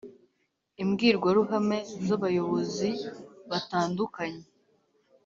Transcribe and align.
imbwirwaruhame 0.81 1.79
z 2.05 2.07
abayobozi 2.17 2.89
batandukanye 3.49 4.43